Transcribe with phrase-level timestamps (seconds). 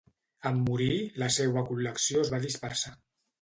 [0.49, 2.95] En morir, la seua col·lecció es va dispersar.